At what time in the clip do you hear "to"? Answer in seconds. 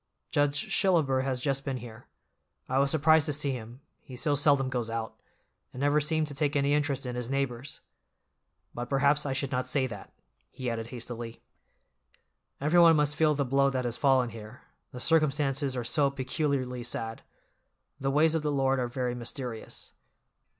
3.27-3.33, 6.29-6.33